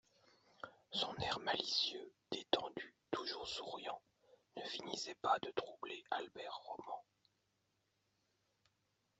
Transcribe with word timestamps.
Son 0.89 1.13
air 1.17 1.39
malicieux, 1.41 2.11
détendu, 2.31 2.95
toujours 3.11 3.47
souriant, 3.47 4.01
ne 4.57 4.63
finissait 4.63 5.13
pas 5.21 5.37
de 5.43 5.51
troubler 5.51 6.03
Albert 6.09 6.57
Roman. 6.65 7.03